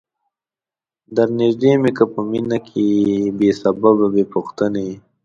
[1.15, 2.57] درنیژدې می که په مینه
[3.37, 4.89] بې سببه بې پوښتنی